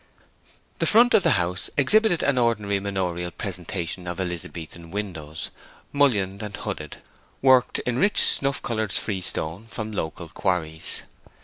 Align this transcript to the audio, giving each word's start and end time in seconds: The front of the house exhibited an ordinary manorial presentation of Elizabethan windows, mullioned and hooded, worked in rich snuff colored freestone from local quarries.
The 0.79 0.87
front 0.87 1.13
of 1.13 1.21
the 1.21 1.33
house 1.37 1.69
exhibited 1.77 2.23
an 2.23 2.39
ordinary 2.39 2.79
manorial 2.79 3.29
presentation 3.29 4.07
of 4.07 4.19
Elizabethan 4.19 4.89
windows, 4.89 5.51
mullioned 5.93 6.41
and 6.41 6.57
hooded, 6.57 6.97
worked 7.43 7.77
in 7.77 7.99
rich 7.99 8.17
snuff 8.19 8.63
colored 8.63 8.91
freestone 8.91 9.67
from 9.67 9.91
local 9.91 10.27
quarries. 10.27 11.03